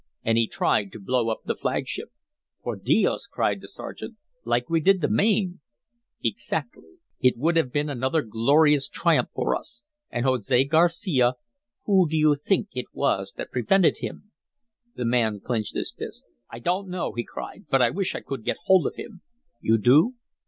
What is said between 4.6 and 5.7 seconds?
we did the Maine."